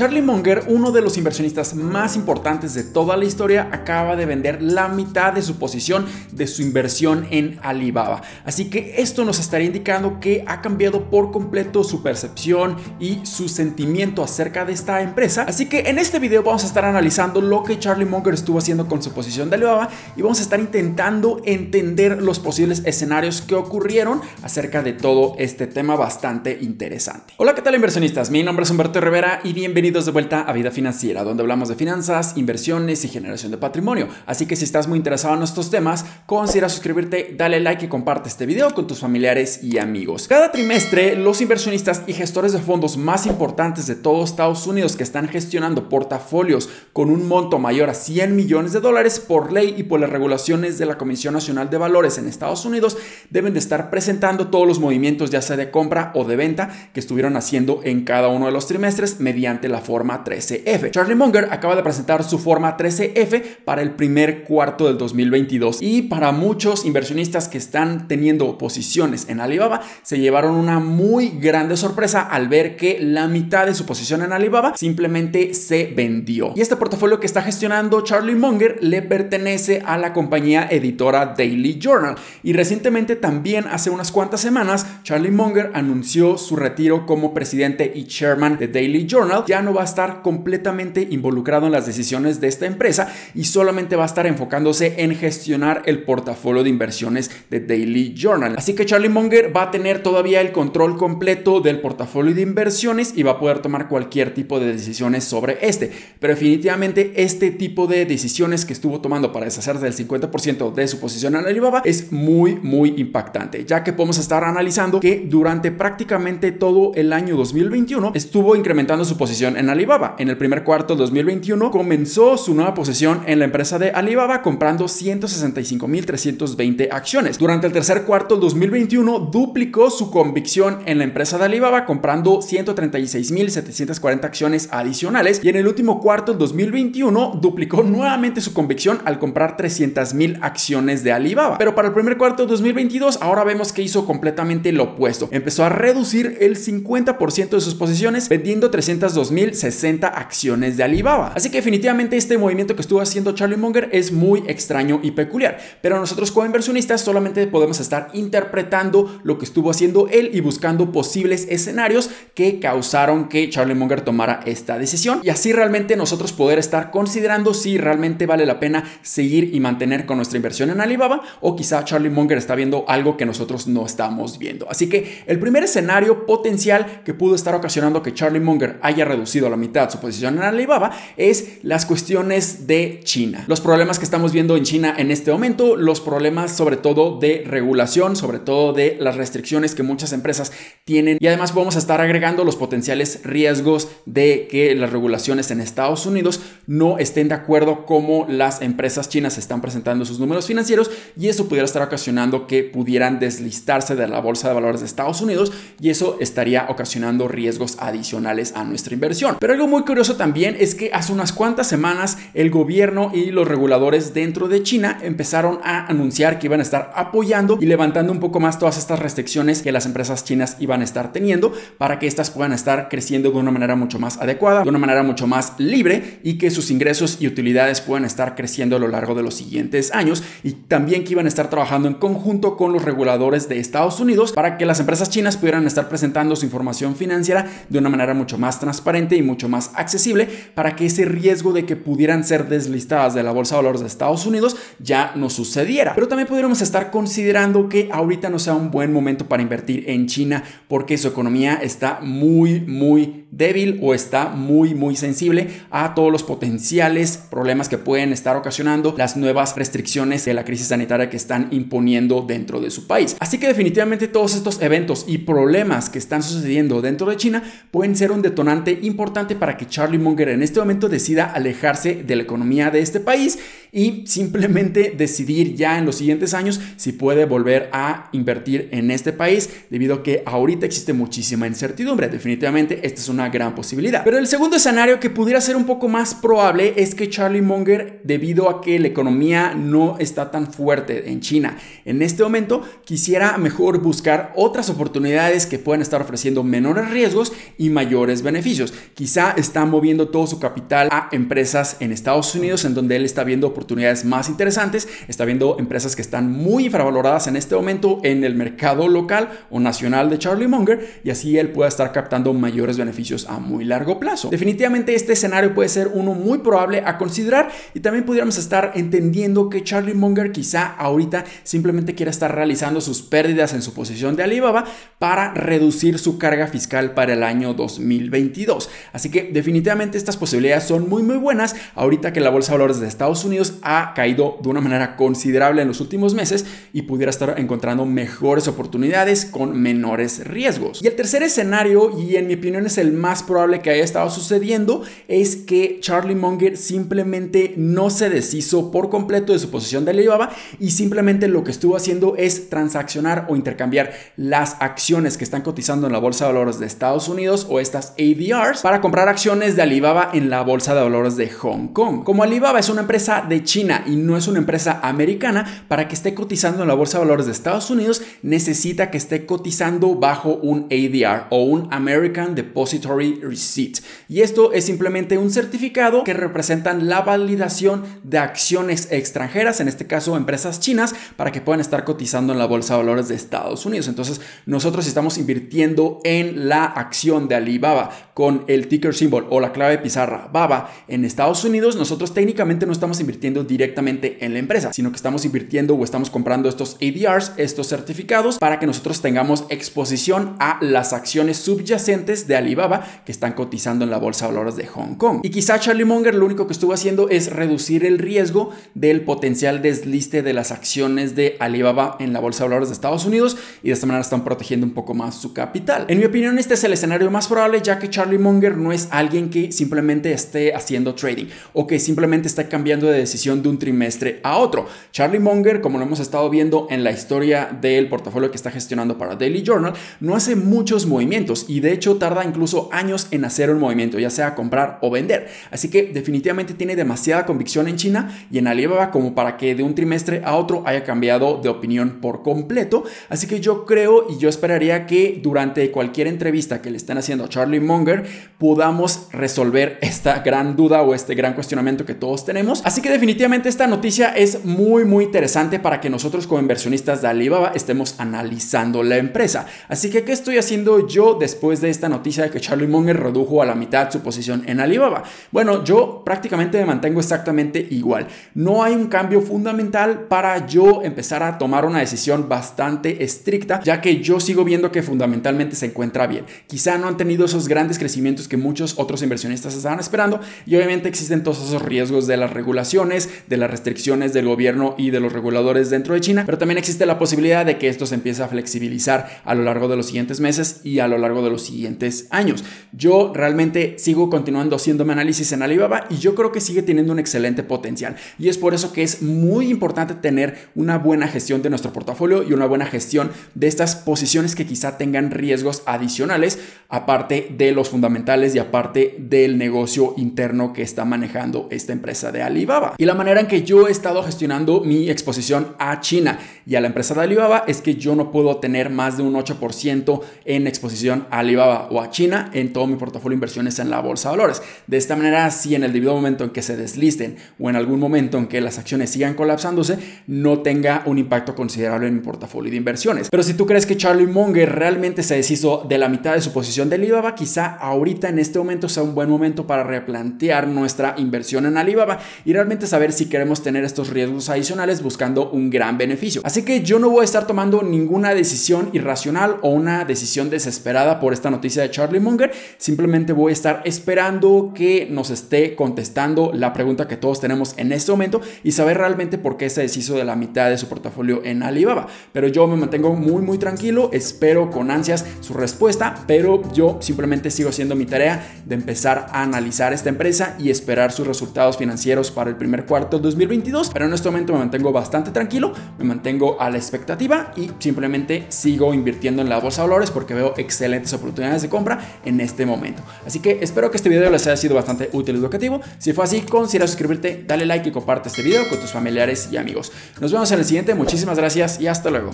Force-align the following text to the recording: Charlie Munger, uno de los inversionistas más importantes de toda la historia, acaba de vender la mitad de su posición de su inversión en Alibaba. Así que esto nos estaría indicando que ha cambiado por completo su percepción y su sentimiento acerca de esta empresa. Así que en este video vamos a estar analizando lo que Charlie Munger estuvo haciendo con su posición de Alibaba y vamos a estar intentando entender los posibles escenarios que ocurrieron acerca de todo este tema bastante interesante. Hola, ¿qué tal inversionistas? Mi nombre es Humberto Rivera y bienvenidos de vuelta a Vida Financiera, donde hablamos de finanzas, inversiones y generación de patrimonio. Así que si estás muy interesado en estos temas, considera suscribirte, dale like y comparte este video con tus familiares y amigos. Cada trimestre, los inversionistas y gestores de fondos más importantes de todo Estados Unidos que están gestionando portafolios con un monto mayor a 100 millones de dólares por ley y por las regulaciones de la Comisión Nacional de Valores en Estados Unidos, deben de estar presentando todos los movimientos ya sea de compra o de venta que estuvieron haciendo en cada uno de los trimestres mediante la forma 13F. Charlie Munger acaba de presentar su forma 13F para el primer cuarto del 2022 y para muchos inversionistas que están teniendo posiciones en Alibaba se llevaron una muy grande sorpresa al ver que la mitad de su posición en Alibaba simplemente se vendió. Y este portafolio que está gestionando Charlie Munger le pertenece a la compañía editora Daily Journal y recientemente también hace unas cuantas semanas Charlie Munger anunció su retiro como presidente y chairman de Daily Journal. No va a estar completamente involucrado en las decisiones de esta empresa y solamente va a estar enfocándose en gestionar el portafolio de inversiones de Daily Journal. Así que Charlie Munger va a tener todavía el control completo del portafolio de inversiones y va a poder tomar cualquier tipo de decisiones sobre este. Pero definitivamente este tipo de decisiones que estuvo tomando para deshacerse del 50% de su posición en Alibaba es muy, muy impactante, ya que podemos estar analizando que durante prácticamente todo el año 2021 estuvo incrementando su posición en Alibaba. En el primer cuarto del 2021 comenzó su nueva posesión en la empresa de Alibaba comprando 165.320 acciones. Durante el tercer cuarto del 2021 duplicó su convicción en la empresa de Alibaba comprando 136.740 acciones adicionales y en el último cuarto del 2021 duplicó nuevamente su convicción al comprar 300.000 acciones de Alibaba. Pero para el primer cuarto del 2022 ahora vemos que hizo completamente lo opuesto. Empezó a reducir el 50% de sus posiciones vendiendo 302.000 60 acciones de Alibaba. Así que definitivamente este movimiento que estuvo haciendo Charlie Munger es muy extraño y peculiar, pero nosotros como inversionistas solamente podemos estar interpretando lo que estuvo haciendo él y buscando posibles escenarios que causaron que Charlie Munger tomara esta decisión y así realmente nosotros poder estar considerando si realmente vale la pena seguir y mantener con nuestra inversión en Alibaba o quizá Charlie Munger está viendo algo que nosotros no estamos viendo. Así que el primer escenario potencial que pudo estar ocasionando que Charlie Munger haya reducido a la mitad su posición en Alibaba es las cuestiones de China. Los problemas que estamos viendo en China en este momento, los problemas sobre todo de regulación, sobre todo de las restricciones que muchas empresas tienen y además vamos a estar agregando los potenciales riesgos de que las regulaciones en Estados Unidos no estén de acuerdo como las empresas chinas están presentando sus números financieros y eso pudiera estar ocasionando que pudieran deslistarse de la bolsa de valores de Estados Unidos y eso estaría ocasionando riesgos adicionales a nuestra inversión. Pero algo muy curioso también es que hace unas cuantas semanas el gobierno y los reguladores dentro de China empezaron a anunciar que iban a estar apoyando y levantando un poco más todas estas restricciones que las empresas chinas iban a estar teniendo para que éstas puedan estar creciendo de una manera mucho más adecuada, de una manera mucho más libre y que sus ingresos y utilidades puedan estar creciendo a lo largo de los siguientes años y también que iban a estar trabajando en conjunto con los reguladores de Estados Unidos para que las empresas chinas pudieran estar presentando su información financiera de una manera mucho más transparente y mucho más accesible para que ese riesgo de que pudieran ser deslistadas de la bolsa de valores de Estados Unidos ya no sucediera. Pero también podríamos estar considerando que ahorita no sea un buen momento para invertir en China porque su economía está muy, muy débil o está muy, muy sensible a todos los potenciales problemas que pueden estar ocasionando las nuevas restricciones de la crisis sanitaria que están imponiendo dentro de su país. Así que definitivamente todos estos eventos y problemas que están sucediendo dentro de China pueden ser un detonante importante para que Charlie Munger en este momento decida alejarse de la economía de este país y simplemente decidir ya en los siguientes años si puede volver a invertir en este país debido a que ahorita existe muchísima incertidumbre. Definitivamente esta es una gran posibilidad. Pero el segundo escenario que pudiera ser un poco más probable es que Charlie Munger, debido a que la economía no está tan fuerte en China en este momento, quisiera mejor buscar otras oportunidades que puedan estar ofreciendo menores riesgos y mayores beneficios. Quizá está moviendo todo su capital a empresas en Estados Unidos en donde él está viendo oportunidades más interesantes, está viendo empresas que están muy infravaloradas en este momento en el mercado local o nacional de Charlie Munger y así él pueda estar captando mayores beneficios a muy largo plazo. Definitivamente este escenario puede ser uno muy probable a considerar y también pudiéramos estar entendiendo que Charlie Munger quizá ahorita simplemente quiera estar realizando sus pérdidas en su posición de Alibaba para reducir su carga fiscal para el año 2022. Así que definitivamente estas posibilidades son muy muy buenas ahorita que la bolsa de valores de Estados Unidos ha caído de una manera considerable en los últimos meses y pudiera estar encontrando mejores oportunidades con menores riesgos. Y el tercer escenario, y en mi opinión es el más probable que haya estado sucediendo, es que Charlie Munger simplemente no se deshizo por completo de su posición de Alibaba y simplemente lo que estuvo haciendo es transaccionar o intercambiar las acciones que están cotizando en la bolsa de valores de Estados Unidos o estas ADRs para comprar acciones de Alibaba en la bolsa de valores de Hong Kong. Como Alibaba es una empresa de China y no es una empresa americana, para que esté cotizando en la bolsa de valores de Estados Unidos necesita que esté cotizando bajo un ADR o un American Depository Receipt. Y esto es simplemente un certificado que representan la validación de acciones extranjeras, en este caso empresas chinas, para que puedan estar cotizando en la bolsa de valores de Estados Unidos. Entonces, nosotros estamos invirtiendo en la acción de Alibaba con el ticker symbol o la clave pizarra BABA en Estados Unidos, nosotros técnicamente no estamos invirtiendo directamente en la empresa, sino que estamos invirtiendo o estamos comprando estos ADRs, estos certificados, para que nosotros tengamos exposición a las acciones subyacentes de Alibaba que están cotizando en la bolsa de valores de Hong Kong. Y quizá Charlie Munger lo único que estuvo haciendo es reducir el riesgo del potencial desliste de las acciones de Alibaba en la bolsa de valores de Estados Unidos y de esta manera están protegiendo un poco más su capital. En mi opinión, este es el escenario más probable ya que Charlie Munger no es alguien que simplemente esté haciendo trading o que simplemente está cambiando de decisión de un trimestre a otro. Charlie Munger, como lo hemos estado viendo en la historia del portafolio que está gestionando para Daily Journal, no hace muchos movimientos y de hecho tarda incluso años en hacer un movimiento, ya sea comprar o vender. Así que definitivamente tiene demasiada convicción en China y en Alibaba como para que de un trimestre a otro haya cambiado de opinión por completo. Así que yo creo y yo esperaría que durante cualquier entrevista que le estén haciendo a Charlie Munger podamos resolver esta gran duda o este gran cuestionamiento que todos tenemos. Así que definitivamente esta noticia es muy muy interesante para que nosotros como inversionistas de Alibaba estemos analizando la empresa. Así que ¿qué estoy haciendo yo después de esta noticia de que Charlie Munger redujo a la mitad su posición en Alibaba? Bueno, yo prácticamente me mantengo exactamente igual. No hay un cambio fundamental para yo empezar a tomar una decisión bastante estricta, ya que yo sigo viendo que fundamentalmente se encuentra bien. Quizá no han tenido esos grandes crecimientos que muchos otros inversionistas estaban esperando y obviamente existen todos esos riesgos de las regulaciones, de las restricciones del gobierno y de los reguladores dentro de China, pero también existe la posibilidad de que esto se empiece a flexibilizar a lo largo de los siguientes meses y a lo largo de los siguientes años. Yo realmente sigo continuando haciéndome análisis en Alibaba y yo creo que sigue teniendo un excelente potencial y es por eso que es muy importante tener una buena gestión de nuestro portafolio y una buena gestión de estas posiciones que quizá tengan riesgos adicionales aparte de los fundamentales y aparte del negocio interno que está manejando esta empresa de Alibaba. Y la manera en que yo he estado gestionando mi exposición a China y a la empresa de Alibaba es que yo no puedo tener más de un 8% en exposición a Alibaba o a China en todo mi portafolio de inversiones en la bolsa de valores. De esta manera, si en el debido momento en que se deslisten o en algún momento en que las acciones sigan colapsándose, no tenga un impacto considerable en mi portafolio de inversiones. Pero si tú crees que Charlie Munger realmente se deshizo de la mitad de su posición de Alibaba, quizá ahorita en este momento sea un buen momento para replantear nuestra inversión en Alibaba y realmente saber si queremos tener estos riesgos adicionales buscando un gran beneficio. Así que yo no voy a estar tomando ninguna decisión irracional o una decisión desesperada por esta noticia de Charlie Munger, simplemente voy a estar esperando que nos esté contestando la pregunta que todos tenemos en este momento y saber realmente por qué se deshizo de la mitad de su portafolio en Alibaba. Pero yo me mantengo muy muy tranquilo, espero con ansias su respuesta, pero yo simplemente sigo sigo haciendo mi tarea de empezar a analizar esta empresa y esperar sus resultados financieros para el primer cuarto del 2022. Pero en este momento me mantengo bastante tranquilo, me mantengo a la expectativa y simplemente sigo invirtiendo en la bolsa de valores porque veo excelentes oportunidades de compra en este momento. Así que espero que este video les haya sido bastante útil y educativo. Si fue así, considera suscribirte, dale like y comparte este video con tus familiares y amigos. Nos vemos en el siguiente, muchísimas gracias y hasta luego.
Charlie 0.00 0.22
Munger, 0.22 0.64
uno 0.68 0.92
de 0.92 1.02
los 1.02 1.18
inversionistas 1.18 1.74
más 1.74 2.16
importantes 2.16 2.72
de 2.72 2.84
toda 2.84 3.18
la 3.18 3.26
historia, 3.26 3.68
acaba 3.70 4.16
de 4.16 4.24
vender 4.24 4.62
la 4.62 4.88
mitad 4.88 5.34
de 5.34 5.42
su 5.42 5.58
posición 5.58 6.06
de 6.32 6.46
su 6.46 6.62
inversión 6.62 7.26
en 7.30 7.58
Alibaba. 7.62 8.22
Así 8.46 8.70
que 8.70 8.94
esto 8.96 9.26
nos 9.26 9.38
estaría 9.38 9.66
indicando 9.66 10.18
que 10.18 10.42
ha 10.46 10.62
cambiado 10.62 11.10
por 11.10 11.30
completo 11.32 11.84
su 11.84 12.02
percepción 12.02 12.78
y 12.98 13.26
su 13.26 13.50
sentimiento 13.50 14.22
acerca 14.22 14.64
de 14.64 14.72
esta 14.72 15.02
empresa. 15.02 15.42
Así 15.46 15.66
que 15.66 15.80
en 15.80 15.98
este 15.98 16.18
video 16.18 16.42
vamos 16.42 16.64
a 16.64 16.68
estar 16.68 16.86
analizando 16.86 17.42
lo 17.42 17.62
que 17.62 17.78
Charlie 17.78 18.06
Munger 18.06 18.32
estuvo 18.32 18.58
haciendo 18.58 18.88
con 18.88 19.02
su 19.02 19.12
posición 19.12 19.50
de 19.50 19.56
Alibaba 19.56 19.90
y 20.16 20.22
vamos 20.22 20.38
a 20.38 20.42
estar 20.44 20.60
intentando 20.60 21.42
entender 21.44 22.22
los 22.22 22.38
posibles 22.38 22.80
escenarios 22.86 23.42
que 23.42 23.54
ocurrieron 23.54 24.22
acerca 24.42 24.82
de 24.82 24.94
todo 24.94 25.34
este 25.36 25.66
tema 25.66 25.94
bastante 25.94 26.56
interesante. 26.58 27.34
Hola, 27.36 27.54
¿qué 27.54 27.60
tal 27.60 27.74
inversionistas? 27.74 28.30
Mi 28.30 28.42
nombre 28.42 28.62
es 28.62 28.70
Humberto 28.70 28.98
Rivera 28.98 29.40
y 29.44 29.52
bienvenidos 29.52 29.89
de 29.90 30.12
vuelta 30.12 30.42
a 30.42 30.52
Vida 30.52 30.70
Financiera, 30.70 31.24
donde 31.24 31.42
hablamos 31.42 31.68
de 31.68 31.74
finanzas, 31.74 32.36
inversiones 32.36 33.04
y 33.04 33.08
generación 33.08 33.50
de 33.50 33.58
patrimonio. 33.58 34.06
Así 34.24 34.46
que 34.46 34.54
si 34.54 34.64
estás 34.64 34.86
muy 34.86 34.96
interesado 34.96 35.34
en 35.34 35.42
estos 35.42 35.68
temas, 35.68 36.04
considera 36.26 36.68
suscribirte, 36.68 37.34
dale 37.36 37.58
like 37.58 37.86
y 37.86 37.88
comparte 37.88 38.28
este 38.28 38.46
video 38.46 38.72
con 38.72 38.86
tus 38.86 39.00
familiares 39.00 39.64
y 39.64 39.78
amigos. 39.78 40.28
Cada 40.28 40.52
trimestre, 40.52 41.16
los 41.16 41.40
inversionistas 41.40 42.02
y 42.06 42.12
gestores 42.12 42.52
de 42.52 42.60
fondos 42.60 42.96
más 42.96 43.26
importantes 43.26 43.88
de 43.88 43.96
todo 43.96 44.22
Estados 44.22 44.64
Unidos 44.68 44.96
que 44.96 45.02
están 45.02 45.28
gestionando 45.28 45.88
portafolios 45.88 46.68
con 46.92 47.10
un 47.10 47.26
monto 47.26 47.58
mayor 47.58 47.90
a 47.90 47.94
100 47.94 48.36
millones 48.36 48.72
de 48.72 48.80
dólares 48.80 49.18
por 49.18 49.52
ley 49.52 49.74
y 49.76 49.82
por 49.82 49.98
las 49.98 50.10
regulaciones 50.10 50.78
de 50.78 50.86
la 50.86 50.98
Comisión 50.98 51.34
Nacional 51.34 51.68
de 51.68 51.78
Valores 51.78 52.16
en 52.16 52.28
Estados 52.28 52.64
Unidos, 52.64 52.96
deben 53.28 53.54
de 53.54 53.58
estar 53.58 53.90
presentando 53.90 54.46
todos 54.48 54.68
los 54.68 54.78
movimientos 54.78 55.30
ya 55.30 55.42
sea 55.42 55.56
de 55.56 55.72
compra 55.72 56.12
o 56.14 56.24
de 56.24 56.36
venta 56.36 56.90
que 56.94 57.00
estuvieron 57.00 57.36
haciendo 57.36 57.80
en 57.82 58.04
cada 58.04 58.28
uno 58.28 58.46
de 58.46 58.52
los 58.52 58.68
trimestres 58.68 59.18
mediante 59.18 59.68
la 59.68 59.79
forma 59.80 60.24
13F. 60.24 60.90
Charlie 60.90 61.14
Munger 61.14 61.48
acaba 61.50 61.76
de 61.76 61.82
presentar 61.82 62.24
su 62.24 62.38
forma 62.38 62.76
13F 62.76 63.42
para 63.64 63.82
el 63.82 63.92
primer 63.92 64.44
cuarto 64.44 64.86
del 64.86 64.98
2022 64.98 65.78
y 65.80 66.02
para 66.02 66.32
muchos 66.32 66.84
inversionistas 66.84 67.48
que 67.48 67.58
están 67.58 68.08
teniendo 68.08 68.58
posiciones 68.58 69.28
en 69.28 69.40
Alibaba 69.40 69.80
se 70.02 70.18
llevaron 70.18 70.54
una 70.54 70.78
muy 70.78 71.30
grande 71.40 71.76
sorpresa 71.76 72.20
al 72.22 72.48
ver 72.48 72.76
que 72.76 72.98
la 73.00 73.28
mitad 73.28 73.66
de 73.66 73.74
su 73.74 73.86
posición 73.86 74.22
en 74.22 74.32
Alibaba 74.32 74.76
simplemente 74.76 75.54
se 75.54 75.92
vendió. 75.94 76.52
Y 76.56 76.60
este 76.60 76.76
portafolio 76.76 77.20
que 77.20 77.26
está 77.26 77.42
gestionando 77.42 78.02
Charlie 78.02 78.34
Munger 78.34 78.78
le 78.82 79.02
pertenece 79.02 79.82
a 79.84 79.98
la 79.98 80.12
compañía 80.12 80.68
editora 80.70 81.34
Daily 81.36 81.78
Journal 81.80 82.16
y 82.42 82.52
recientemente 82.52 83.16
también 83.16 83.66
hace 83.66 83.90
unas 83.90 84.12
cuantas 84.12 84.40
semanas 84.40 84.86
Charlie 85.02 85.30
Munger 85.30 85.70
anunció 85.74 86.38
su 86.38 86.56
retiro 86.56 87.06
como 87.06 87.34
presidente 87.34 87.90
y 87.94 88.06
chairman 88.06 88.58
de 88.58 88.68
Daily 88.68 89.06
Journal. 89.06 89.44
No 89.62 89.74
va 89.74 89.82
a 89.82 89.84
estar 89.84 90.22
completamente 90.22 91.06
involucrado 91.10 91.66
en 91.66 91.72
las 91.72 91.86
decisiones 91.86 92.40
de 92.40 92.48
esta 92.48 92.66
empresa 92.66 93.12
y 93.34 93.44
solamente 93.44 93.96
va 93.96 94.04
a 94.04 94.06
estar 94.06 94.26
enfocándose 94.26 94.94
en 94.98 95.14
gestionar 95.14 95.82
el 95.86 96.02
portafolio 96.02 96.62
de 96.62 96.70
inversiones 96.70 97.30
de 97.50 97.60
Daily 97.60 98.14
Journal. 98.16 98.54
Así 98.56 98.74
que 98.74 98.86
Charlie 98.86 99.08
Munger 99.08 99.54
va 99.54 99.62
a 99.62 99.70
tener 99.70 100.02
todavía 100.02 100.40
el 100.40 100.52
control 100.52 100.96
completo 100.96 101.60
del 101.60 101.80
portafolio 101.80 102.34
de 102.34 102.42
inversiones 102.42 103.12
y 103.16 103.22
va 103.22 103.32
a 103.32 103.38
poder 103.38 103.60
tomar 103.60 103.88
cualquier 103.88 104.34
tipo 104.34 104.60
de 104.60 104.72
decisiones 104.72 105.24
sobre 105.24 105.58
este. 105.62 105.90
Pero 106.18 106.34
definitivamente 106.34 107.12
este 107.16 107.50
tipo 107.50 107.86
de 107.86 108.06
decisiones 108.06 108.64
que 108.64 108.72
estuvo 108.72 109.00
tomando 109.00 109.32
para 109.32 109.46
deshacerse 109.46 109.84
del 109.84 109.94
50% 109.94 110.72
de 110.74 110.88
su 110.88 111.00
posición 111.00 111.36
en 111.36 111.46
Alibaba 111.46 111.82
es 111.84 112.12
muy, 112.12 112.56
muy 112.56 112.94
impactante, 112.96 113.64
ya 113.64 113.84
que 113.84 113.92
podemos 113.92 114.18
estar 114.18 114.44
analizando 114.44 115.00
que 115.00 115.24
durante 115.26 115.70
prácticamente 115.70 116.52
todo 116.52 116.92
el 116.94 117.12
año 117.12 117.36
2021 117.36 118.12
estuvo 118.14 118.56
incrementando 118.56 119.04
su 119.04 119.16
posición 119.16 119.49
en 119.56 119.70
Alibaba. 119.70 120.16
En 120.18 120.28
el 120.28 120.36
primer 120.36 120.64
cuarto 120.64 120.94
del 120.94 121.00
2021 121.00 121.70
comenzó 121.70 122.36
su 122.36 122.54
nueva 122.54 122.74
posesión 122.74 123.22
en 123.26 123.38
la 123.38 123.46
empresa 123.46 123.78
de 123.78 123.90
Alibaba 123.90 124.42
comprando 124.42 124.84
165.320 124.86 126.88
acciones. 126.90 127.38
Durante 127.38 127.66
el 127.66 127.72
tercer 127.72 128.04
cuarto 128.04 128.34
del 128.34 128.42
2021 128.42 129.30
duplicó 129.32 129.90
su 129.90 130.10
convicción 130.10 130.80
en 130.86 130.98
la 130.98 131.04
empresa 131.04 131.38
de 131.38 131.44
Alibaba 131.44 131.86
comprando 131.86 132.40
136.740 132.40 134.24
acciones 134.24 134.68
adicionales 134.70 135.40
y 135.42 135.48
en 135.48 135.56
el 135.56 135.66
último 135.66 136.00
cuarto 136.00 136.32
del 136.32 136.38
2021 136.38 137.38
duplicó 137.40 137.82
nuevamente 137.82 138.40
su 138.40 138.52
convicción 138.52 139.00
al 139.04 139.18
comprar 139.18 139.56
300.000 139.56 140.38
acciones 140.42 141.04
de 141.04 141.12
Alibaba. 141.12 141.58
Pero 141.58 141.74
para 141.74 141.88
el 141.88 141.94
primer 141.94 142.16
cuarto 142.16 142.42
del 142.42 142.50
2022 142.50 143.18
ahora 143.22 143.44
vemos 143.44 143.72
que 143.72 143.82
hizo 143.82 144.06
completamente 144.06 144.72
lo 144.72 144.84
opuesto. 144.84 145.28
Empezó 145.32 145.64
a 145.64 145.68
reducir 145.68 146.38
el 146.40 146.56
50% 146.56 147.50
de 147.50 147.60
sus 147.60 147.74
posiciones 147.74 148.28
vendiendo 148.28 148.70
302.000 148.70 149.39
60 149.48 150.06
acciones 150.06 150.76
de 150.76 150.84
Alibaba. 150.84 151.32
Así 151.34 151.50
que 151.50 151.58
definitivamente 151.58 152.16
este 152.16 152.38
movimiento 152.38 152.74
que 152.74 152.82
estuvo 152.82 153.00
haciendo 153.00 153.32
Charlie 153.32 153.56
Munger 153.56 153.88
es 153.92 154.12
muy 154.12 154.44
extraño 154.46 155.00
y 155.02 155.12
peculiar, 155.12 155.58
pero 155.80 155.98
nosotros 155.98 156.30
como 156.30 156.46
inversionistas 156.46 157.00
solamente 157.00 157.46
podemos 157.46 157.80
estar 157.80 158.08
interpretando 158.12 159.20
lo 159.24 159.38
que 159.38 159.44
estuvo 159.44 159.70
haciendo 159.70 160.08
él 160.08 160.30
y 160.32 160.40
buscando 160.40 160.92
posibles 160.92 161.46
escenarios 161.48 162.10
que 162.34 162.60
causaron 162.60 163.28
que 163.28 163.48
Charlie 163.48 163.74
Munger 163.74 164.02
tomara 164.02 164.40
esta 164.44 164.78
decisión 164.78 165.20
y 165.22 165.30
así 165.30 165.52
realmente 165.52 165.96
nosotros 165.96 166.32
poder 166.32 166.58
estar 166.58 166.90
considerando 166.90 167.54
si 167.54 167.78
realmente 167.78 168.26
vale 168.26 168.46
la 168.46 168.60
pena 168.60 168.84
seguir 169.02 169.54
y 169.54 169.60
mantener 169.60 170.06
con 170.06 170.16
nuestra 170.16 170.36
inversión 170.36 170.70
en 170.70 170.80
Alibaba 170.80 171.22
o 171.40 171.56
quizá 171.56 171.84
Charlie 171.84 172.10
Munger 172.10 172.38
está 172.38 172.54
viendo 172.54 172.84
algo 172.88 173.16
que 173.16 173.26
nosotros 173.26 173.66
no 173.66 173.86
estamos 173.86 174.38
viendo. 174.38 174.68
Así 174.68 174.88
que 174.88 175.22
el 175.26 175.38
primer 175.38 175.64
escenario 175.64 176.26
potencial 176.26 177.02
que 177.04 177.14
pudo 177.14 177.34
estar 177.34 177.54
ocasionando 177.54 178.02
que 178.02 178.14
Charlie 178.14 178.40
Munger 178.40 178.78
haya 178.82 179.04
reducido 179.04 179.29
a 179.38 179.48
la 179.48 179.56
mitad 179.56 179.88
su 179.90 179.98
posición 179.98 180.36
en 180.36 180.42
Alibaba 180.42 180.90
es 181.16 181.60
las 181.62 181.86
cuestiones 181.86 182.66
de 182.66 183.00
China. 183.04 183.44
Los 183.46 183.60
problemas 183.60 183.98
que 183.98 184.04
estamos 184.04 184.32
viendo 184.32 184.56
en 184.56 184.64
China 184.64 184.94
en 184.98 185.12
este 185.12 185.30
momento, 185.30 185.76
los 185.76 186.00
problemas 186.00 186.56
sobre 186.56 186.76
todo 186.76 187.18
de 187.18 187.44
regulación, 187.46 188.16
sobre 188.16 188.40
todo 188.40 188.72
de 188.72 188.96
las 188.98 189.16
restricciones 189.16 189.76
que 189.76 189.84
muchas 189.84 190.12
empresas 190.12 190.52
tienen 190.84 191.18
y 191.20 191.26
además 191.28 191.54
vamos 191.54 191.76
a 191.76 191.78
estar 191.78 192.00
agregando 192.00 192.42
los 192.44 192.56
potenciales 192.56 193.20
riesgos 193.22 193.88
de 194.04 194.48
que 194.50 194.74
las 194.74 194.90
regulaciones 194.90 195.50
en 195.52 195.60
Estados 195.60 196.06
Unidos 196.06 196.40
no 196.66 196.98
estén 196.98 197.28
de 197.28 197.34
acuerdo 197.34 197.86
como 197.86 198.26
las 198.28 198.62
empresas 198.62 199.08
chinas 199.08 199.38
están 199.38 199.60
presentando 199.60 200.04
sus 200.04 200.18
números 200.18 200.46
financieros 200.46 200.90
y 201.16 201.28
eso 201.28 201.48
pudiera 201.48 201.66
estar 201.66 201.82
ocasionando 201.82 202.48
que 202.48 202.64
pudieran 202.64 203.20
deslistarse 203.20 203.94
de 203.94 204.08
la 204.08 204.20
bolsa 204.20 204.48
de 204.48 204.54
valores 204.54 204.80
de 204.80 204.86
Estados 204.86 205.20
Unidos 205.20 205.52
y 205.80 205.90
eso 205.90 206.16
estaría 206.20 206.66
ocasionando 206.68 207.28
riesgos 207.28 207.76
adicionales 207.78 208.52
a 208.54 208.64
nuestra 208.64 208.94
inversión. 208.94 209.19
Pero 209.38 209.52
algo 209.52 209.68
muy 209.68 209.82
curioso 209.82 210.16
también 210.16 210.56
es 210.58 210.74
que 210.74 210.90
hace 210.92 211.12
unas 211.12 211.32
cuantas 211.32 211.66
semanas 211.66 212.18
el 212.34 212.50
gobierno 212.50 213.10
y 213.14 213.30
los 213.30 213.46
reguladores 213.46 214.14
dentro 214.14 214.48
de 214.48 214.62
China 214.62 214.98
empezaron 215.02 215.60
a 215.62 215.86
anunciar 215.86 216.38
que 216.38 216.46
iban 216.46 216.60
a 216.60 216.62
estar 216.62 216.92
apoyando 216.94 217.58
y 217.60 217.66
levantando 217.66 218.12
un 218.12 218.20
poco 218.20 218.40
más 218.40 218.58
todas 218.58 218.78
estas 218.78 218.98
restricciones 218.98 219.62
que 219.62 219.72
las 219.72 219.86
empresas 219.86 220.24
chinas 220.24 220.56
iban 220.58 220.80
a 220.80 220.84
estar 220.84 221.12
teniendo 221.12 221.52
para 221.76 221.98
que 221.98 222.06
éstas 222.06 222.30
puedan 222.30 222.52
estar 222.52 222.88
creciendo 222.88 223.30
de 223.30 223.38
una 223.38 223.50
manera 223.50 223.76
mucho 223.76 223.98
más 223.98 224.18
adecuada, 224.18 224.62
de 224.62 224.68
una 224.68 224.78
manera 224.78 225.02
mucho 225.02 225.26
más 225.26 225.54
libre 225.58 226.20
y 226.22 226.38
que 226.38 226.50
sus 226.50 226.70
ingresos 226.70 227.18
y 227.20 227.26
utilidades 227.26 227.80
puedan 227.80 228.04
estar 228.04 228.34
creciendo 228.34 228.76
a 228.76 228.78
lo 228.78 228.88
largo 228.88 229.14
de 229.14 229.22
los 229.22 229.34
siguientes 229.34 229.92
años 229.92 230.22
y 230.42 230.52
también 230.52 231.04
que 231.04 231.12
iban 231.12 231.26
a 231.26 231.28
estar 231.28 231.50
trabajando 231.50 231.88
en 231.88 231.94
conjunto 231.94 232.56
con 232.56 232.72
los 232.72 232.84
reguladores 232.84 233.48
de 233.48 233.58
Estados 233.58 234.00
Unidos 234.00 234.32
para 234.32 234.56
que 234.56 234.66
las 234.66 234.80
empresas 234.80 235.10
chinas 235.10 235.36
pudieran 235.36 235.66
estar 235.66 235.88
presentando 235.88 236.36
su 236.36 236.44
información 236.44 236.96
financiera 236.96 237.46
de 237.68 237.78
una 237.78 237.88
manera 237.88 238.14
mucho 238.14 238.38
más 238.38 238.60
transparente 238.60 239.09
y 239.16 239.22
mucho 239.22 239.48
más 239.48 239.70
accesible 239.74 240.28
para 240.54 240.76
que 240.76 240.86
ese 240.86 241.04
riesgo 241.04 241.52
de 241.52 241.64
que 241.64 241.76
pudieran 241.76 242.24
ser 242.24 242.48
deslistadas 242.48 243.14
de 243.14 243.22
la 243.22 243.32
bolsa 243.32 243.54
de 243.56 243.62
valores 243.62 243.80
de 243.80 243.86
Estados 243.86 244.26
Unidos 244.26 244.56
ya 244.78 245.12
no 245.16 245.30
sucediera. 245.30 245.94
Pero 245.94 246.08
también 246.08 246.28
podríamos 246.28 246.60
estar 246.62 246.90
considerando 246.90 247.68
que 247.68 247.88
ahorita 247.92 248.30
no 248.30 248.38
sea 248.38 248.54
un 248.54 248.70
buen 248.70 248.92
momento 248.92 249.26
para 249.26 249.42
invertir 249.42 249.84
en 249.88 250.06
China 250.06 250.42
porque 250.68 250.98
su 250.98 251.08
economía 251.08 251.54
está 251.62 252.00
muy, 252.02 252.60
muy 252.60 253.26
débil 253.30 253.78
o 253.82 253.94
está 253.94 254.28
muy, 254.28 254.74
muy 254.74 254.96
sensible 254.96 255.48
a 255.70 255.94
todos 255.94 256.10
los 256.10 256.22
potenciales 256.22 257.16
problemas 257.16 257.68
que 257.68 257.78
pueden 257.78 258.12
estar 258.12 258.36
ocasionando 258.36 258.94
las 258.96 259.16
nuevas 259.16 259.56
restricciones 259.56 260.24
de 260.24 260.34
la 260.34 260.44
crisis 260.44 260.68
sanitaria 260.68 261.10
que 261.10 261.16
están 261.16 261.48
imponiendo 261.50 262.22
dentro 262.22 262.60
de 262.60 262.70
su 262.70 262.86
país. 262.86 263.16
Así 263.20 263.38
que 263.38 263.46
definitivamente 263.46 264.08
todos 264.08 264.34
estos 264.34 264.60
eventos 264.60 265.04
y 265.06 265.18
problemas 265.18 265.90
que 265.90 265.98
están 265.98 266.22
sucediendo 266.22 266.82
dentro 266.82 267.08
de 267.08 267.16
China 267.16 267.42
pueden 267.70 267.96
ser 267.96 268.12
un 268.12 268.22
detonante 268.22 268.78
importante 268.82 268.99
para 269.38 269.56
que 269.56 269.66
Charlie 269.66 269.98
Munger 269.98 270.28
en 270.28 270.42
este 270.42 270.60
momento 270.60 270.88
decida 270.88 271.24
alejarse 271.24 272.02
de 272.04 272.16
la 272.16 272.22
economía 272.22 272.70
de 272.70 272.80
este 272.80 273.00
país 273.00 273.38
y 273.72 274.04
simplemente 274.06 274.94
decidir 274.96 275.54
ya 275.54 275.78
en 275.78 275.86
los 275.86 275.96
siguientes 275.96 276.34
años 276.34 276.60
si 276.76 276.92
puede 276.92 277.24
volver 277.24 277.70
a 277.72 278.10
invertir 278.12 278.68
en 278.72 278.90
este 278.90 279.14
país 279.14 279.48
debido 279.70 279.94
a 279.94 280.02
que 280.02 280.22
ahorita 280.26 280.66
existe 280.66 280.92
muchísima 280.92 281.46
incertidumbre. 281.46 282.08
Definitivamente 282.08 282.80
esta 282.82 283.00
es 283.00 283.08
una 283.08 283.30
gran 283.30 283.54
posibilidad. 283.54 284.04
Pero 284.04 284.18
el 284.18 284.26
segundo 284.26 284.56
escenario 284.56 285.00
que 285.00 285.08
pudiera 285.08 285.40
ser 285.40 285.56
un 285.56 285.64
poco 285.64 285.88
más 285.88 286.14
probable 286.14 286.74
es 286.76 286.94
que 286.94 287.08
Charlie 287.08 287.40
Munger, 287.40 288.02
debido 288.04 288.50
a 288.50 288.60
que 288.60 288.78
la 288.78 288.88
economía 288.88 289.54
no 289.54 289.96
está 289.98 290.30
tan 290.30 290.52
fuerte 290.52 291.10
en 291.10 291.20
China 291.20 291.56
en 291.86 292.02
este 292.02 292.22
momento, 292.22 292.62
quisiera 292.84 293.38
mejor 293.38 293.80
buscar 293.80 294.34
otras 294.36 294.68
oportunidades 294.68 295.46
que 295.46 295.58
puedan 295.58 295.80
estar 295.80 296.02
ofreciendo 296.02 296.42
menores 296.42 296.90
riesgos 296.90 297.32
y 297.56 297.70
mayores 297.70 298.22
beneficios. 298.22 298.74
Quizá 298.94 299.32
está 299.36 299.64
moviendo 299.64 300.08
todo 300.08 300.26
su 300.26 300.38
capital 300.38 300.88
a 300.90 301.08
empresas 301.12 301.76
en 301.80 301.92
Estados 301.92 302.34
Unidos 302.34 302.64
en 302.64 302.74
donde 302.74 302.96
él 302.96 303.04
está 303.04 303.24
viendo 303.24 303.46
oportunidades 303.46 304.04
más 304.04 304.28
interesantes, 304.28 304.88
está 305.08 305.24
viendo 305.24 305.58
empresas 305.58 305.96
que 305.96 306.02
están 306.02 306.30
muy 306.30 306.66
infravaloradas 306.66 307.26
en 307.26 307.36
este 307.36 307.54
momento 307.54 308.00
en 308.02 308.24
el 308.24 308.34
mercado 308.34 308.88
local 308.88 309.30
o 309.50 309.60
nacional 309.60 310.10
de 310.10 310.18
Charlie 310.18 310.48
Munger 310.48 311.00
y 311.04 311.10
así 311.10 311.38
él 311.38 311.50
pueda 311.50 311.68
estar 311.68 311.92
captando 311.92 312.32
mayores 312.32 312.78
beneficios 312.78 313.26
a 313.28 313.38
muy 313.38 313.64
largo 313.64 313.98
plazo. 313.98 314.30
Definitivamente 314.30 314.94
este 314.94 315.12
escenario 315.12 315.54
puede 315.54 315.68
ser 315.68 315.90
uno 315.92 316.14
muy 316.14 316.38
probable 316.38 316.82
a 316.84 316.98
considerar 316.98 317.50
y 317.74 317.80
también 317.80 318.04
pudiéramos 318.04 318.38
estar 318.38 318.72
entendiendo 318.74 319.50
que 319.50 319.62
Charlie 319.62 319.94
Munger 319.94 320.32
quizá 320.32 320.66
ahorita 320.66 321.24
simplemente 321.42 321.94
quiera 321.94 322.10
estar 322.10 322.34
realizando 322.34 322.80
sus 322.80 323.02
pérdidas 323.02 323.52
en 323.52 323.62
su 323.62 323.74
posición 323.74 324.16
de 324.16 324.22
Alibaba 324.22 324.64
para 324.98 325.34
reducir 325.34 325.98
su 325.98 326.18
carga 326.18 326.46
fiscal 326.46 326.92
para 326.94 327.12
el 327.12 327.22
año 327.22 327.54
2022. 327.54 328.69
Así 328.92 329.10
que 329.10 329.30
definitivamente 329.32 329.98
estas 329.98 330.16
posibilidades 330.16 330.64
son 330.64 330.88
muy 330.88 331.02
muy 331.02 331.16
buenas 331.16 331.56
ahorita 331.74 332.12
que 332.12 332.20
la 332.20 332.30
bolsa 332.30 332.52
de 332.52 332.58
valores 332.58 332.80
de 332.80 332.88
Estados 332.88 333.24
Unidos 333.24 333.54
ha 333.62 333.92
caído 333.94 334.38
de 334.42 334.48
una 334.48 334.60
manera 334.60 334.96
considerable 334.96 335.62
en 335.62 335.68
los 335.68 335.80
últimos 335.80 336.14
meses 336.14 336.44
y 336.72 336.82
pudiera 336.82 337.10
estar 337.10 337.34
encontrando 337.38 337.86
mejores 337.86 338.48
oportunidades 338.48 339.24
con 339.24 339.60
menores 339.60 340.26
riesgos. 340.26 340.82
Y 340.82 340.86
el 340.86 340.96
tercer 340.96 341.22
escenario, 341.22 341.98
y 341.98 342.16
en 342.16 342.26
mi 342.26 342.34
opinión 342.34 342.66
es 342.66 342.78
el 342.78 342.92
más 342.92 343.22
probable 343.22 343.60
que 343.60 343.70
haya 343.70 343.84
estado 343.84 344.10
sucediendo, 344.10 344.82
es 345.08 345.36
que 345.36 345.78
Charlie 345.80 346.14
Munger 346.14 346.56
simplemente 346.56 347.54
no 347.56 347.90
se 347.90 348.10
deshizo 348.10 348.70
por 348.70 348.90
completo 348.90 349.32
de 349.32 349.38
su 349.38 349.50
posición 349.50 349.84
de 349.84 349.92
Alibaba 349.92 350.30
y 350.58 350.70
simplemente 350.70 351.28
lo 351.28 351.44
que 351.44 351.50
estuvo 351.50 351.76
haciendo 351.76 352.14
es 352.16 352.48
transaccionar 352.48 353.26
o 353.28 353.36
intercambiar 353.36 353.92
las 354.16 354.56
acciones 354.60 355.16
que 355.16 355.24
están 355.24 355.42
cotizando 355.42 355.86
en 355.86 355.92
la 355.92 355.98
bolsa 355.98 356.26
de 356.26 356.32
valores 356.32 356.58
de 356.58 356.66
Estados 356.66 357.08
Unidos 357.08 357.46
o 357.48 357.60
estas 357.60 357.94
ADRs 357.98 358.59
para 358.62 358.80
comprar 358.80 359.08
acciones 359.08 359.56
de 359.56 359.62
Alibaba 359.62 360.10
en 360.12 360.30
la 360.30 360.42
bolsa 360.42 360.74
de 360.74 360.82
valores 360.82 361.16
de 361.16 361.30
Hong 361.30 361.68
Kong. 361.68 362.04
Como 362.04 362.22
Alibaba 362.22 362.58
es 362.58 362.68
una 362.68 362.82
empresa 362.82 363.24
de 363.26 363.42
China 363.42 363.84
y 363.86 363.96
no 363.96 364.16
es 364.16 364.28
una 364.28 364.38
empresa 364.38 364.80
americana, 364.82 365.64
para 365.68 365.88
que 365.88 365.94
esté 365.94 366.14
cotizando 366.14 366.62
en 366.62 366.68
la 366.68 366.74
bolsa 366.74 366.98
de 366.98 367.04
valores 367.04 367.26
de 367.26 367.32
Estados 367.32 367.70
Unidos 367.70 368.02
necesita 368.22 368.90
que 368.90 368.98
esté 368.98 369.26
cotizando 369.26 369.94
bajo 369.94 370.36
un 370.36 370.66
ADR 370.70 371.26
o 371.30 371.44
un 371.44 371.68
American 371.70 372.34
Depository 372.34 373.20
Receipt. 373.22 373.78
Y 374.08 374.20
esto 374.20 374.52
es 374.52 374.64
simplemente 374.64 375.18
un 375.18 375.30
certificado 375.30 376.04
que 376.04 376.14
representan 376.14 376.88
la 376.88 377.02
validación 377.02 377.84
de 378.02 378.18
acciones 378.18 378.88
extranjeras, 378.90 379.60
en 379.60 379.68
este 379.68 379.86
caso 379.86 380.16
empresas 380.16 380.60
chinas, 380.60 380.94
para 381.16 381.32
que 381.32 381.40
puedan 381.40 381.60
estar 381.60 381.84
cotizando 381.84 382.32
en 382.32 382.38
la 382.38 382.46
bolsa 382.46 382.74
de 382.74 382.80
valores 382.80 383.08
de 383.08 383.14
Estados 383.14 383.64
Unidos. 383.66 383.88
Entonces, 383.88 384.20
nosotros 384.46 384.86
estamos 384.86 385.18
invirtiendo 385.18 386.00
en 386.04 386.48
la 386.48 386.64
acción 386.64 387.28
de 387.28 387.36
Alibaba 387.36 387.90
con 388.20 388.44
el 388.48 388.68
ticker 388.68 388.94
symbol 388.94 389.26
o 389.30 389.40
la 389.40 389.50
clave 389.50 389.78
pizarra 389.78 390.28
BABA 390.30 390.70
en 390.88 391.06
Estados 391.06 391.42
Unidos, 391.42 391.76
nosotros 391.76 392.12
técnicamente 392.12 392.66
no 392.66 392.72
estamos 392.72 393.00
invirtiendo 393.00 393.44
directamente 393.44 394.18
en 394.20 394.34
la 394.34 394.40
empresa, 394.40 394.74
sino 394.74 394.90
que 394.90 394.96
estamos 394.96 395.24
invirtiendo 395.24 395.74
o 395.74 395.82
estamos 395.84 396.10
comprando 396.10 396.46
estos 396.50 396.76
ADRs, 396.82 397.32
estos 397.38 397.68
certificados, 397.68 398.36
para 398.36 398.58
que 398.58 398.66
nosotros 398.66 399.00
tengamos 399.00 399.46
exposición 399.48 400.36
a 400.38 400.58
las 400.60 400.92
acciones 400.92 401.38
subyacentes 401.38 402.26
de 402.26 402.36
Alibaba 402.36 402.86
que 403.06 403.10
están 403.10 403.32
cotizando 403.32 403.86
en 403.86 403.90
la 403.90 403.96
bolsa 403.96 404.26
de 404.26 404.32
valores 404.32 404.56
de 404.56 404.66
Hong 404.66 404.96
Kong. 404.96 405.20
Y 405.22 405.30
quizá 405.30 405.58
Charlie 405.58 405.86
Munger 405.86 406.14
lo 406.14 406.26
único 406.26 406.46
que 406.46 406.52
estuvo 406.52 406.74
haciendo 406.74 407.08
es 407.08 407.32
reducir 407.32 407.86
el 407.86 407.98
riesgo 407.98 408.50
del 408.74 409.00
potencial 409.00 409.62
desliste 409.62 410.20
de 410.20 410.34
las 410.34 410.50
acciones 410.50 411.16
de 411.16 411.38
Alibaba 411.40 411.96
en 411.98 412.12
la 412.12 412.20
bolsa 412.20 412.44
de 412.44 412.50
valores 412.50 412.68
de 412.68 412.74
Estados 412.74 413.06
Unidos 413.06 413.38
y 413.62 413.68
de 413.68 413.72
esta 413.72 413.86
manera 413.86 414.02
están 414.02 414.24
protegiendo 414.24 414.66
un 414.66 414.74
poco 414.74 414.92
más 414.92 415.14
su 415.14 415.32
capital. 415.32 415.86
En 415.88 415.98
mi 415.98 416.04
opinión, 416.04 416.38
este 416.38 416.52
es 416.52 416.64
el 416.64 416.74
escenario 416.74 417.10
más 417.10 417.26
probable 417.26 417.62
ya 417.62 417.78
que 417.78 417.88
Charlie 417.88 418.09
Munger 418.18 418.56
no 418.56 418.72
es 418.72 418.88
alguien 418.90 419.30
que 419.30 419.52
simplemente 419.52 420.12
esté 420.12 420.54
haciendo 420.54 420.94
trading 420.94 421.26
o 421.52 421.66
que 421.66 421.78
simplemente 421.78 422.28
está 422.28 422.48
cambiando 422.48 422.86
de 422.86 422.98
decisión 422.98 423.42
de 423.42 423.48
un 423.48 423.58
trimestre 423.58 424.20
a 424.22 424.38
otro. 424.38 424.66
Charlie 424.92 425.18
Munger, 425.18 425.60
como 425.60 425.78
lo 425.78 425.84
hemos 425.84 426.00
estado 426.00 426.28
viendo 426.30 426.66
en 426.70 426.84
la 426.84 426.90
historia 426.90 427.56
del 427.60 427.88
portafolio 427.88 428.30
que 428.30 428.36
está 428.36 428.50
gestionando 428.50 428.98
para 428.98 429.16
Daily 429.16 429.42
Journal, 429.42 429.74
no 430.00 430.14
hace 430.14 430.36
muchos 430.36 430.86
movimientos 430.86 431.46
y 431.48 431.60
de 431.60 431.72
hecho 431.72 431.96
tarda 431.96 432.24
incluso 432.24 432.68
años 432.72 433.08
en 433.10 433.24
hacer 433.24 433.50
un 433.50 433.58
movimiento, 433.58 433.98
ya 433.98 434.10
sea 434.10 434.34
comprar 434.34 434.78
o 434.82 434.90
vender. 434.90 435.28
Así 435.50 435.68
que 435.68 435.84
definitivamente 435.84 436.54
tiene 436.54 436.76
demasiada 436.76 437.26
convicción 437.26 437.68
en 437.68 437.76
China 437.76 438.16
y 438.30 438.38
en 438.38 438.46
Alibaba 438.46 438.90
como 438.90 439.14
para 439.14 439.36
que 439.36 439.54
de 439.54 439.62
un 439.62 439.74
trimestre 439.74 440.22
a 440.24 440.36
otro 440.36 440.62
haya 440.66 440.84
cambiado 440.84 441.40
de 441.42 441.48
opinión 441.48 441.98
por 442.00 442.22
completo. 442.22 442.84
Así 443.08 443.26
que 443.26 443.40
yo 443.40 443.66
creo 443.66 444.06
y 444.08 444.18
yo 444.18 444.28
esperaría 444.28 444.86
que 444.86 445.20
durante 445.22 445.70
cualquier 445.70 446.06
entrevista 446.06 446.62
que 446.62 446.70
le 446.70 446.76
estén 446.76 446.98
haciendo 446.98 447.24
a 447.24 447.28
Charlie 447.28 447.60
Munger 447.60 447.89
podamos 448.38 449.08
resolver 449.12 449.78
esta 449.82 450.20
gran 450.20 450.56
duda 450.56 450.82
o 450.82 450.94
este 450.94 451.14
gran 451.14 451.34
cuestionamiento 451.34 451.84
que 451.84 451.94
todos 451.94 452.24
tenemos. 452.24 452.62
Así 452.64 452.80
que 452.80 452.90
definitivamente 452.90 453.48
esta 453.48 453.66
noticia 453.66 454.08
es 454.16 454.44
muy 454.44 454.84
muy 454.84 455.04
interesante 455.04 455.58
para 455.58 455.80
que 455.80 455.90
nosotros 455.90 456.26
como 456.26 456.40
inversionistas 456.40 457.02
de 457.02 457.08
Alibaba 457.08 457.52
estemos 457.54 457.96
analizando 457.98 458.82
la 458.82 458.96
empresa. 458.96 459.46
Así 459.68 459.90
que 459.90 460.04
¿qué 460.04 460.12
estoy 460.12 460.38
haciendo 460.38 460.86
yo 460.86 461.14
después 461.20 461.60
de 461.60 461.70
esta 461.70 461.88
noticia 461.88 462.24
de 462.24 462.30
que 462.30 462.40
Charlie 462.40 462.66
Munger 462.66 462.98
redujo 462.98 463.42
a 463.42 463.46
la 463.46 463.54
mitad 463.54 463.90
su 463.90 464.00
posición 464.00 464.44
en 464.46 464.60
Alibaba? 464.60 465.02
Bueno, 465.30 465.64
yo 465.64 466.02
prácticamente 466.04 466.58
me 466.58 466.64
mantengo 466.64 467.00
exactamente 467.00 467.66
igual. 467.70 468.06
No 468.34 468.62
hay 468.62 468.74
un 468.74 468.86
cambio 468.86 469.20
fundamental 469.20 470.06
para 470.08 470.46
yo 470.46 470.82
empezar 470.82 471.22
a 471.22 471.38
tomar 471.38 471.64
una 471.64 471.80
decisión 471.80 472.28
bastante 472.28 473.04
estricta, 473.04 473.60
ya 473.62 473.80
que 473.80 474.00
yo 474.00 474.20
sigo 474.20 474.44
viendo 474.44 474.72
que 474.72 474.82
fundamentalmente 474.82 475.56
se 475.56 475.66
encuentra 475.66 476.06
bien. 476.06 476.24
Quizá 476.46 476.78
no 476.78 476.88
han 476.88 476.96
tenido 476.96 477.24
esos 477.24 477.48
grandes 477.48 477.78
crecimientos 477.80 478.28
que 478.28 478.36
muchos 478.36 478.74
otros 478.78 479.02
inversionistas 479.02 479.56
estaban 479.56 479.80
esperando 479.80 480.20
y 480.46 480.54
obviamente 480.54 480.88
existen 480.88 481.24
todos 481.24 481.42
esos 481.42 481.62
riesgos 481.62 482.06
de 482.06 482.16
las 482.16 482.32
regulaciones, 482.32 483.08
de 483.26 483.36
las 483.36 483.50
restricciones 483.50 484.12
del 484.12 484.26
gobierno 484.26 484.76
y 484.78 484.90
de 484.90 485.00
los 485.00 485.12
reguladores 485.12 485.70
dentro 485.70 485.94
de 485.94 486.00
China, 486.00 486.22
pero 486.24 486.38
también 486.38 486.58
existe 486.58 486.86
la 486.86 486.98
posibilidad 486.98 487.44
de 487.44 487.58
que 487.58 487.68
esto 487.68 487.86
se 487.86 487.96
empiece 487.96 488.22
a 488.22 488.28
flexibilizar 488.28 489.22
a 489.24 489.34
lo 489.34 489.42
largo 489.42 489.66
de 489.66 489.76
los 489.76 489.86
siguientes 489.86 490.20
meses 490.20 490.60
y 490.62 490.78
a 490.78 490.86
lo 490.86 490.98
largo 490.98 491.22
de 491.22 491.30
los 491.30 491.42
siguientes 491.42 492.06
años. 492.10 492.44
Yo 492.72 493.12
realmente 493.14 493.76
sigo 493.78 494.10
continuando 494.10 494.56
haciéndome 494.56 494.92
análisis 494.92 495.32
en 495.32 495.42
Alibaba 495.42 495.86
y 495.90 495.96
yo 495.96 496.14
creo 496.14 496.30
que 496.30 496.40
sigue 496.40 496.62
teniendo 496.62 496.92
un 496.92 496.98
excelente 496.98 497.42
potencial 497.42 497.96
y 498.18 498.28
es 498.28 498.38
por 498.38 498.54
eso 498.54 498.72
que 498.72 498.82
es 498.82 499.02
muy 499.02 499.50
importante 499.50 499.94
tener 499.94 500.50
una 500.54 500.78
buena 500.78 501.08
gestión 501.08 501.42
de 501.42 501.50
nuestro 501.50 501.72
portafolio 501.72 502.22
y 502.22 502.32
una 502.32 502.46
buena 502.46 502.66
gestión 502.66 503.10
de 503.34 503.46
estas 503.46 503.74
posiciones 503.74 504.34
que 504.34 504.46
quizá 504.46 504.76
tengan 504.76 505.10
riesgos 505.10 505.62
adicionales 505.66 506.38
aparte 506.68 507.32
de 507.36 507.52
los 507.52 507.69
fundamentales 507.70 508.34
y 508.34 508.38
aparte 508.38 508.96
del 508.98 509.38
negocio 509.38 509.94
interno 509.96 510.52
que 510.52 510.62
está 510.62 510.84
manejando 510.84 511.48
esta 511.50 511.72
empresa 511.72 512.12
de 512.12 512.22
Alibaba. 512.22 512.74
Y 512.78 512.84
la 512.84 512.94
manera 512.94 513.20
en 513.20 513.26
que 513.26 513.42
yo 513.42 513.68
he 513.68 513.70
estado 513.70 514.02
gestionando 514.02 514.60
mi 514.60 514.90
exposición 514.90 515.54
a 515.58 515.80
China 515.80 516.18
y 516.46 516.56
a 516.56 516.60
la 516.60 516.66
empresa 516.66 516.94
de 516.94 517.02
Alibaba 517.02 517.44
es 517.46 517.62
que 517.62 517.76
yo 517.76 517.94
no 517.94 518.10
puedo 518.10 518.36
tener 518.38 518.70
más 518.70 518.96
de 518.96 519.02
un 519.02 519.14
8% 519.14 520.00
en 520.24 520.46
exposición 520.46 521.06
a 521.10 521.20
Alibaba 521.20 521.68
o 521.70 521.80
a 521.80 521.90
China 521.90 522.30
en 522.32 522.52
todo 522.52 522.66
mi 522.66 522.76
portafolio 522.76 523.14
de 523.14 523.16
inversiones 523.16 523.58
en 523.58 523.70
la 523.70 523.80
bolsa 523.80 524.10
de 524.10 524.16
valores. 524.16 524.42
De 524.66 524.76
esta 524.76 524.96
manera, 524.96 525.30
si 525.30 525.54
en 525.54 525.64
el 525.64 525.72
debido 525.72 525.94
momento 525.94 526.24
en 526.24 526.30
que 526.30 526.42
se 526.42 526.56
deslisten 526.56 527.16
o 527.38 527.48
en 527.48 527.56
algún 527.56 527.78
momento 527.78 528.18
en 528.18 528.26
que 528.26 528.40
las 528.40 528.58
acciones 528.58 528.90
sigan 528.90 529.14
colapsándose, 529.14 529.78
no 530.06 530.40
tenga 530.40 530.82
un 530.86 530.98
impacto 530.98 531.34
considerable 531.34 531.88
en 531.88 531.94
mi 531.94 532.00
portafolio 532.00 532.50
de 532.50 532.56
inversiones. 532.56 533.08
Pero 533.10 533.22
si 533.22 533.34
tú 533.34 533.46
crees 533.46 533.66
que 533.66 533.76
Charlie 533.76 534.06
Munger 534.06 534.50
realmente 534.52 535.02
se 535.02 535.16
deshizo 535.16 535.64
de 535.68 535.78
la 535.78 535.88
mitad 535.88 536.14
de 536.14 536.20
su 536.20 536.32
posición 536.32 536.68
de 536.68 536.76
Alibaba, 536.76 537.14
quizá 537.14 537.46
ahorita 537.60 538.08
en 538.08 538.18
este 538.18 538.38
momento 538.38 538.68
sea 538.68 538.82
un 538.82 538.94
buen 538.94 539.08
momento 539.08 539.46
para 539.46 539.62
replantear 539.62 540.48
nuestra 540.48 540.94
inversión 540.98 541.46
en 541.46 541.56
Alibaba 541.56 541.98
y 542.24 542.32
realmente 542.32 542.66
saber 542.66 542.92
si 542.92 543.06
queremos 543.06 543.42
tener 543.42 543.64
estos 543.64 543.90
riesgos 543.90 544.28
adicionales 544.28 544.82
buscando 544.82 545.30
un 545.30 545.50
gran 545.50 545.78
beneficio. 545.78 546.22
Así 546.24 546.42
que 546.42 546.62
yo 546.62 546.78
no 546.78 546.90
voy 546.90 547.02
a 547.02 547.04
estar 547.04 547.26
tomando 547.26 547.62
ninguna 547.62 548.14
decisión 548.14 548.70
irracional 548.72 549.36
o 549.42 549.50
una 549.50 549.84
decisión 549.84 550.30
desesperada 550.30 551.00
por 551.00 551.12
esta 551.12 551.30
noticia 551.30 551.62
de 551.62 551.70
Charlie 551.70 552.00
Munger, 552.00 552.32
simplemente 552.58 553.12
voy 553.12 553.30
a 553.30 553.32
estar 553.32 553.62
esperando 553.64 554.52
que 554.54 554.88
nos 554.90 555.10
esté 555.10 555.54
contestando 555.54 556.32
la 556.34 556.52
pregunta 556.52 556.88
que 556.88 556.96
todos 556.96 557.20
tenemos 557.20 557.54
en 557.56 557.72
este 557.72 557.90
momento 557.90 558.20
y 558.42 558.52
saber 558.52 558.78
realmente 558.78 559.18
por 559.18 559.36
qué 559.36 559.50
se 559.50 559.62
deshizo 559.62 559.96
de 559.96 560.04
la 560.04 560.16
mitad 560.16 560.50
de 560.50 560.58
su 560.58 560.68
portafolio 560.68 561.22
en 561.24 561.42
Alibaba. 561.42 561.86
Pero 562.12 562.28
yo 562.28 562.46
me 562.46 562.56
mantengo 562.56 562.94
muy 562.94 563.22
muy 563.22 563.38
tranquilo, 563.38 563.90
espero 563.92 564.50
con 564.50 564.70
ansias 564.70 565.04
su 565.20 565.34
respuesta, 565.34 566.04
pero 566.06 566.42
yo 566.52 566.78
simplemente 566.80 567.30
sigo 567.30 567.49
sigo 567.50 567.60
haciendo 567.60 567.76
mi 567.76 567.86
tarea 567.86 568.26
de 568.44 568.54
empezar 568.54 569.06
a 569.12 569.22
analizar 569.22 569.72
esta 569.72 569.88
empresa 569.88 570.36
y 570.38 570.50
esperar 570.50 570.92
sus 570.92 571.06
resultados 571.06 571.56
financieros 571.56 572.10
para 572.10 572.30
el 572.30 572.36
primer 572.36 572.64
cuarto 572.64 572.96
del 572.98 573.04
2022. 573.04 573.70
Pero 573.72 573.86
en 573.86 573.92
este 573.92 574.08
momento 574.08 574.32
me 574.32 574.38
mantengo 574.38 574.72
bastante 574.72 575.10
tranquilo, 575.10 575.52
me 575.78 575.84
mantengo 575.84 576.40
a 576.40 576.50
la 576.50 576.56
expectativa 576.56 577.32
y 577.36 577.50
simplemente 577.58 578.26
sigo 578.28 578.72
invirtiendo 578.72 579.22
en 579.22 579.28
la 579.28 579.38
bolsa 579.38 579.62
de 579.62 579.68
valores 579.68 579.90
porque 579.90 580.14
veo 580.14 580.34
excelentes 580.36 580.92
oportunidades 580.92 581.42
de 581.42 581.48
compra 581.48 581.78
en 582.04 582.20
este 582.20 582.46
momento. 582.46 582.82
Así 583.06 583.20
que 583.20 583.38
espero 583.42 583.70
que 583.70 583.76
este 583.76 583.88
video 583.88 584.10
les 584.10 584.26
haya 584.26 584.36
sido 584.36 584.54
bastante 584.54 584.88
útil 584.92 585.16
y 585.16 585.18
educativo. 585.18 585.60
Si 585.78 585.92
fue 585.92 586.04
así, 586.04 586.22
considera 586.22 586.66
suscribirte, 586.66 587.24
dale 587.26 587.46
like 587.46 587.68
y 587.68 587.72
comparte 587.72 588.08
este 588.08 588.22
video 588.22 588.48
con 588.48 588.58
tus 588.58 588.70
familiares 588.70 589.28
y 589.30 589.36
amigos. 589.36 589.72
Nos 590.00 590.12
vemos 590.12 590.30
en 590.32 590.38
el 590.38 590.44
siguiente, 590.44 590.74
muchísimas 590.74 591.18
gracias 591.18 591.60
y 591.60 591.66
hasta 591.66 591.90
luego. 591.90 592.10